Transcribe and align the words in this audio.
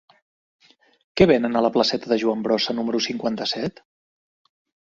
Què 1.21 1.27
venen 1.33 1.59
a 1.59 1.63
la 1.67 1.71
placeta 1.77 2.11
de 2.13 2.19
Joan 2.25 2.43
Brossa 2.49 2.77
número 2.81 3.05
cinquanta-set? 3.09 3.83